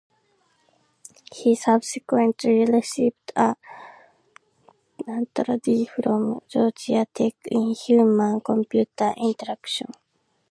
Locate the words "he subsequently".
1.31-2.65